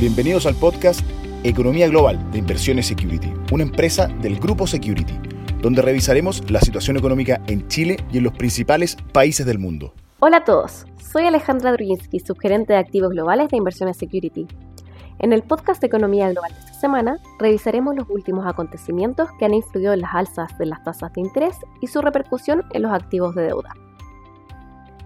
Bienvenidos 0.00 0.46
al 0.46 0.54
podcast 0.54 1.02
Economía 1.44 1.86
Global 1.86 2.32
de 2.32 2.38
Inversiones 2.38 2.86
Security, 2.86 3.30
una 3.52 3.62
empresa 3.62 4.06
del 4.06 4.40
Grupo 4.40 4.66
Security, 4.66 5.12
donde 5.60 5.82
revisaremos 5.82 6.50
la 6.50 6.60
situación 6.60 6.96
económica 6.96 7.42
en 7.46 7.68
Chile 7.68 7.98
y 8.10 8.18
en 8.18 8.24
los 8.24 8.32
principales 8.32 8.96
países 9.12 9.44
del 9.44 9.58
mundo. 9.58 9.92
Hola 10.20 10.38
a 10.38 10.44
todos, 10.44 10.86
soy 10.98 11.24
Alejandra 11.26 11.72
Drujinsky, 11.72 12.20
subgerente 12.20 12.72
de 12.72 12.78
activos 12.78 13.10
globales 13.10 13.50
de 13.50 13.58
Inversiones 13.58 13.98
Security. 13.98 14.48
En 15.18 15.34
el 15.34 15.42
podcast 15.42 15.82
de 15.82 15.88
Economía 15.88 16.30
Global 16.30 16.52
de 16.52 16.58
esta 16.58 16.80
semana, 16.80 17.18
revisaremos 17.38 17.94
los 17.94 18.08
últimos 18.08 18.46
acontecimientos 18.46 19.28
que 19.38 19.44
han 19.44 19.52
influido 19.52 19.92
en 19.92 20.00
las 20.00 20.14
alzas 20.14 20.56
de 20.58 20.66
las 20.66 20.82
tasas 20.84 21.12
de 21.12 21.20
interés 21.20 21.56
y 21.82 21.88
su 21.88 22.00
repercusión 22.00 22.64
en 22.72 22.82
los 22.82 22.92
activos 22.92 23.34
de 23.34 23.42
deuda. 23.42 23.74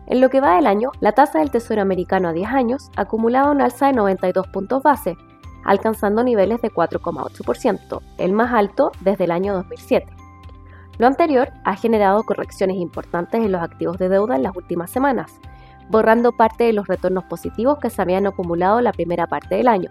En 0.07 0.21
lo 0.21 0.29
que 0.31 0.41
va 0.41 0.55
del 0.57 0.67
año, 0.67 0.93
la 1.01 1.13
tasa 1.13 1.41
del 1.41 1.51
Tesoro 1.51 1.83
americano 1.83 2.29
a 2.29 2.33
10 2.33 2.49
años 2.51 2.91
ha 2.97 3.03
acumulado 3.03 3.51
un 3.51 3.61
alza 3.61 3.89
de 3.89 3.93
92 3.93 4.47
puntos 4.49 4.83
base, 4.83 5.17
alcanzando 5.65 6.23
niveles 6.23 6.63
de 6.63 6.71
4,8%, 6.71 8.01
el 8.19 8.33
más 8.33 8.53
alto 8.53 8.93
desde 9.01 9.25
el 9.25 9.33
año 9.33 9.53
2007. 9.55 10.07
Lo 10.99 11.09
anterior 11.09 11.51
ha 11.65 11.75
generado 11.75 12.23
correcciones 12.23 12.77
importantes 12.77 13.43
en 13.43 13.51
los 13.51 13.63
activos 13.63 13.99
de 13.99 14.09
deuda 14.09 14.37
en 14.37 14.45
las 14.45 14.57
últimas 14.57 14.91
semanas, 14.91 15.41
borrando 15.91 16.33
parte 16.33 16.65
de 16.65 16.73
los 16.73 16.87
retornos 16.87 17.25
positivos 17.25 17.79
que 17.79 17.91
se 17.91 18.01
habían 18.01 18.27
acumulado 18.27 18.81
la 18.81 18.93
primera 18.93 19.27
parte 19.27 19.57
del 19.57 19.69
año, 19.69 19.91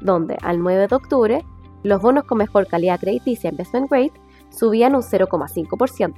donde 0.00 0.36
al 0.42 0.60
9 0.60 0.88
de 0.88 0.96
octubre 0.96 1.44
los 1.82 2.00
bonos 2.00 2.24
con 2.24 2.38
mejor 2.38 2.66
calidad 2.66 3.00
crediticia 3.00 3.50
investment 3.50 3.90
grade 3.90 4.12
subían 4.50 4.94
un 4.94 5.02
0,5%, 5.02 6.14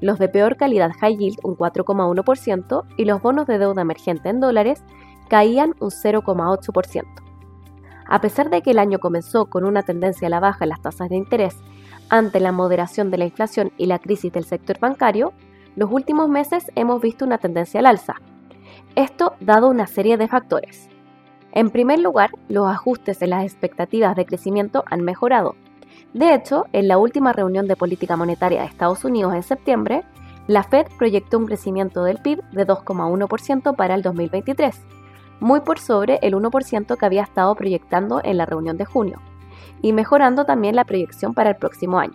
los 0.00 0.18
de 0.18 0.28
peor 0.28 0.56
calidad 0.56 0.92
high 1.00 1.16
yield 1.16 1.38
un 1.42 1.56
4,1% 1.56 2.84
y 2.96 3.04
los 3.04 3.22
bonos 3.22 3.46
de 3.46 3.58
deuda 3.58 3.82
emergente 3.82 4.28
en 4.28 4.40
dólares 4.40 4.82
caían 5.28 5.74
un 5.80 5.90
0,8%. 5.90 7.04
A 8.06 8.20
pesar 8.20 8.48
de 8.48 8.62
que 8.62 8.70
el 8.70 8.78
año 8.78 8.98
comenzó 8.98 9.46
con 9.46 9.64
una 9.64 9.82
tendencia 9.82 10.28
a 10.28 10.30
la 10.30 10.40
baja 10.40 10.64
en 10.64 10.70
las 10.70 10.80
tasas 10.80 11.10
de 11.10 11.16
interés 11.16 11.56
ante 12.08 12.40
la 12.40 12.52
moderación 12.52 13.10
de 13.10 13.18
la 13.18 13.26
inflación 13.26 13.70
y 13.76 13.86
la 13.86 13.98
crisis 13.98 14.32
del 14.32 14.44
sector 14.44 14.78
bancario, 14.78 15.34
los 15.76 15.92
últimos 15.92 16.28
meses 16.28 16.72
hemos 16.74 17.02
visto 17.02 17.24
una 17.26 17.38
tendencia 17.38 17.80
al 17.80 17.86
alza. 17.86 18.14
Esto 18.96 19.34
dado 19.40 19.68
una 19.68 19.86
serie 19.86 20.16
de 20.16 20.26
factores. 20.26 20.88
En 21.52 21.70
primer 21.70 21.98
lugar, 21.98 22.30
los 22.48 22.66
ajustes 22.66 23.20
en 23.20 23.30
las 23.30 23.44
expectativas 23.44 24.16
de 24.16 24.24
crecimiento 24.24 24.84
han 24.86 25.02
mejorado, 25.02 25.54
de 26.14 26.34
hecho, 26.34 26.64
en 26.72 26.88
la 26.88 26.98
última 26.98 27.32
reunión 27.32 27.68
de 27.68 27.76
política 27.76 28.16
monetaria 28.16 28.60
de 28.60 28.66
Estados 28.66 29.04
Unidos 29.04 29.34
en 29.34 29.42
septiembre, 29.42 30.04
la 30.46 30.62
Fed 30.62 30.86
proyectó 30.96 31.38
un 31.38 31.46
crecimiento 31.46 32.04
del 32.04 32.18
PIB 32.18 32.42
de 32.52 32.66
2,1% 32.66 33.76
para 33.76 33.94
el 33.94 34.02
2023, 34.02 34.74
muy 35.40 35.60
por 35.60 35.78
sobre 35.78 36.18
el 36.22 36.34
1% 36.34 36.96
que 36.96 37.06
había 37.06 37.22
estado 37.22 37.54
proyectando 37.54 38.22
en 38.24 38.38
la 38.38 38.46
reunión 38.46 38.78
de 38.78 38.86
junio, 38.86 39.20
y 39.82 39.92
mejorando 39.92 40.46
también 40.46 40.74
la 40.74 40.84
proyección 40.84 41.34
para 41.34 41.50
el 41.50 41.56
próximo 41.56 41.98
año. 41.98 42.14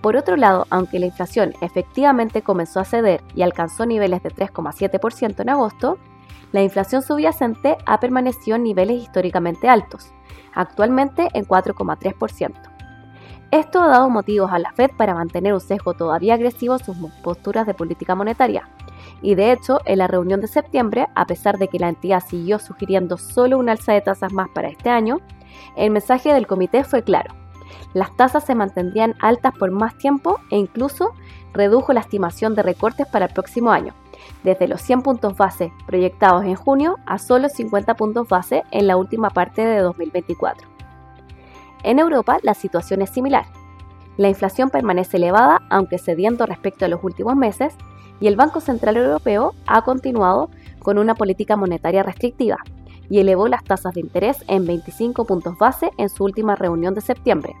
Por 0.00 0.16
otro 0.16 0.36
lado, 0.36 0.66
aunque 0.70 0.98
la 0.98 1.06
inflación 1.06 1.52
efectivamente 1.60 2.42
comenzó 2.42 2.80
a 2.80 2.84
ceder 2.84 3.22
y 3.36 3.42
alcanzó 3.42 3.86
niveles 3.86 4.22
de 4.22 4.30
3,7% 4.30 5.40
en 5.40 5.48
agosto, 5.50 5.98
la 6.52 6.62
inflación 6.62 7.02
subyacente 7.02 7.76
ha 7.86 7.98
permanecido 7.98 8.56
en 8.56 8.62
niveles 8.62 9.02
históricamente 9.02 9.68
altos, 9.68 10.12
actualmente 10.54 11.28
en 11.32 11.46
4,3%. 11.46 12.52
Esto 13.50 13.82
ha 13.82 13.88
dado 13.88 14.08
motivos 14.08 14.50
a 14.50 14.58
la 14.58 14.72
Fed 14.72 14.90
para 14.96 15.14
mantener 15.14 15.52
un 15.52 15.60
sesgo 15.60 15.92
todavía 15.92 16.34
agresivo 16.34 16.74
en 16.74 16.84
sus 16.84 16.96
posturas 17.22 17.66
de 17.66 17.74
política 17.74 18.14
monetaria. 18.14 18.68
Y 19.20 19.34
de 19.34 19.52
hecho, 19.52 19.80
en 19.84 19.98
la 19.98 20.06
reunión 20.06 20.40
de 20.40 20.46
septiembre, 20.46 21.06
a 21.14 21.26
pesar 21.26 21.58
de 21.58 21.68
que 21.68 21.78
la 21.78 21.90
entidad 21.90 22.22
siguió 22.26 22.58
sugiriendo 22.58 23.18
solo 23.18 23.58
un 23.58 23.68
alza 23.68 23.92
de 23.92 24.00
tasas 24.00 24.32
más 24.32 24.48
para 24.54 24.68
este 24.68 24.88
año, 24.88 25.18
el 25.76 25.90
mensaje 25.90 26.32
del 26.32 26.46
comité 26.46 26.82
fue 26.82 27.02
claro. 27.02 27.34
Las 27.92 28.16
tasas 28.16 28.44
se 28.44 28.54
mantendrían 28.54 29.14
altas 29.20 29.52
por 29.58 29.70
más 29.70 29.98
tiempo 29.98 30.40
e 30.50 30.56
incluso 30.56 31.12
redujo 31.52 31.92
la 31.92 32.00
estimación 32.00 32.54
de 32.54 32.62
recortes 32.62 33.06
para 33.06 33.26
el 33.26 33.34
próximo 33.34 33.70
año, 33.70 33.94
desde 34.42 34.68
los 34.68 34.80
100 34.82 35.02
puntos 35.02 35.36
base 35.36 35.72
proyectados 35.86 36.44
en 36.44 36.54
junio 36.54 36.96
a 37.06 37.18
solo 37.18 37.48
50 37.48 37.94
puntos 37.94 38.28
base 38.28 38.62
en 38.70 38.86
la 38.86 38.96
última 38.96 39.30
parte 39.30 39.64
de 39.64 39.78
2024. 39.78 40.68
En 41.84 41.98
Europa 41.98 42.38
la 42.42 42.54
situación 42.54 43.02
es 43.02 43.10
similar. 43.10 43.46
La 44.16 44.28
inflación 44.28 44.70
permanece 44.70 45.16
elevada 45.16 45.60
aunque 45.70 45.98
cediendo 45.98 46.46
respecto 46.46 46.84
a 46.84 46.88
los 46.88 47.02
últimos 47.02 47.36
meses 47.36 47.74
y 48.20 48.26
el 48.26 48.36
Banco 48.36 48.60
Central 48.60 48.96
Europeo 48.96 49.54
ha 49.66 49.82
continuado 49.82 50.50
con 50.80 50.98
una 50.98 51.14
política 51.14 51.56
monetaria 51.56 52.02
restrictiva 52.02 52.58
y 53.08 53.18
elevó 53.18 53.48
las 53.48 53.64
tasas 53.64 53.94
de 53.94 54.00
interés 54.00 54.44
en 54.48 54.64
25 54.64 55.24
puntos 55.24 55.58
base 55.58 55.90
en 55.98 56.08
su 56.08 56.24
última 56.24 56.54
reunión 56.54 56.94
de 56.94 57.00
septiembre, 57.00 57.54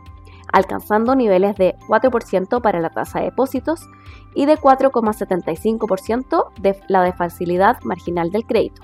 alcanzando 0.52 1.16
niveles 1.16 1.56
de 1.56 1.74
4% 1.88 2.60
para 2.60 2.80
la 2.80 2.90
tasa 2.90 3.18
de 3.18 3.26
depósitos 3.26 3.88
y 4.34 4.46
de 4.46 4.56
4,75% 4.56 6.52
de 6.60 6.78
la 6.88 7.02
de 7.02 7.12
facilidad 7.12 7.78
marginal 7.82 8.30
del 8.30 8.46
crédito. 8.46 8.82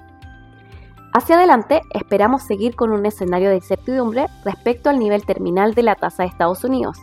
Hacia 1.13 1.37
adelante 1.37 1.81
esperamos 1.95 2.43
seguir 2.43 2.77
con 2.77 2.93
un 2.93 3.07
escenario 3.07 3.51
de 3.51 3.57
incertidumbre 3.57 4.27
respecto 4.45 4.91
al 4.91 4.99
nivel 4.99 5.25
terminal 5.25 5.75
de 5.75 5.83
la 5.83 5.95
tasa 5.95 6.23
de 6.23 6.29
Estados 6.29 6.65
Unidos 6.65 6.99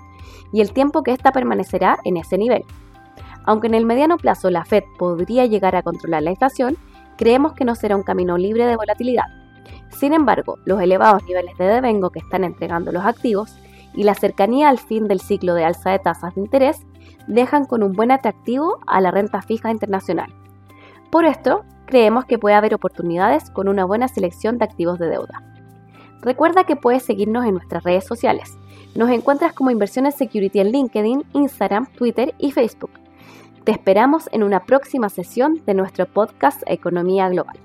y 0.52 0.62
el 0.62 0.74
tiempo 0.74 1.04
que 1.04 1.12
ésta 1.12 1.32
permanecerá 1.32 1.98
en 2.04 2.18
ese 2.18 2.38
nivel. 2.38 2.64
Aunque 3.46 3.68
en 3.68 3.74
el 3.74 3.86
mediano 3.86 4.18
plazo 4.18 4.50
la 4.50 4.66
Fed 4.66 4.84
podría 4.98 5.46
llegar 5.46 5.76
a 5.76 5.84
controlar 5.84 6.24
la 6.24 6.32
inflación, 6.32 6.78
creemos 7.18 7.54
que 7.54 7.66
no 7.66 7.76
será 7.76 7.96
un 7.96 8.04
camino 8.04 8.38
libre 8.38 8.66
de 8.66 8.76
volatilidad. 8.76 9.26
Sin 9.90 10.14
embargo, 10.14 10.60
los 10.66 10.82
elevados 10.82 11.24
niveles 11.24 11.58
de 11.58 11.66
devengo 11.66 12.10
que 12.10 12.20
están 12.20 12.44
entregando 12.44 12.92
los 12.92 13.06
activos 13.06 13.56
y 13.96 14.04
la 14.04 14.16
cercanía 14.16 14.70
al 14.70 14.80
fin 14.80 15.08
del 15.08 15.22
ciclo 15.22 15.54
de 15.54 15.66
alza 15.66 15.92
de 15.92 16.00
tasas 16.00 16.36
de 16.36 16.42
interés 16.42 16.86
dejan 17.28 17.66
con 17.66 17.84
un 17.84 17.94
buen 17.94 18.12
atractivo 18.12 18.80
a 18.88 19.02
la 19.02 19.12
renta 19.12 19.42
fija 19.42 19.72
internacional. 19.72 20.34
Por 21.12 21.26
esto, 21.26 21.64
creemos 21.86 22.26
que 22.26 22.38
puede 22.38 22.56
haber 22.56 22.74
oportunidades 22.74 23.50
con 23.50 23.68
una 23.68 23.86
buena 23.86 24.08
selección 24.08 24.58
de 24.58 24.66
activos 24.66 25.00
de 25.00 25.10
deuda. 25.10 25.44
Recuerda 26.22 26.64
que 26.64 26.76
puedes 26.76 27.04
seguirnos 27.04 27.46
en 27.46 27.54
nuestras 27.54 27.84
redes 27.84 28.06
sociales. 28.06 28.58
Nos 28.96 29.10
encuentras 29.10 29.54
como 29.54 29.72
Inversiones 29.72 30.16
Security 30.16 30.60
en 30.60 30.72
LinkedIn, 30.72 31.24
Instagram, 31.34 31.86
Twitter 31.94 32.34
y 32.38 32.52
Facebook. 32.52 32.92
Te 33.64 33.72
esperamos 33.72 34.30
en 34.32 34.44
una 34.44 34.64
próxima 34.64 35.10
sesión 35.10 35.62
de 35.66 35.74
nuestro 35.74 36.06
podcast 36.06 36.62
Economía 36.66 37.30
Global. 37.30 37.65